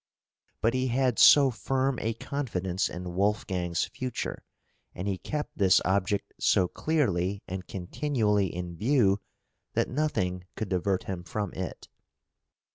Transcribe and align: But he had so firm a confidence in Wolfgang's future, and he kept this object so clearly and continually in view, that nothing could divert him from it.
But 0.61 0.73
he 0.73 0.87
had 0.87 1.19
so 1.19 1.51
firm 1.51 1.99
a 1.99 2.15
confidence 2.15 2.89
in 2.89 3.13
Wolfgang's 3.13 3.83
future, 3.85 4.43
and 4.95 5.07
he 5.07 5.19
kept 5.19 5.59
this 5.59 5.79
object 5.85 6.33
so 6.39 6.67
clearly 6.67 7.43
and 7.47 7.67
continually 7.67 8.47
in 8.47 8.75
view, 8.75 9.21
that 9.75 9.89
nothing 9.89 10.45
could 10.55 10.69
divert 10.69 11.03
him 11.03 11.23
from 11.23 11.53
it. 11.53 11.87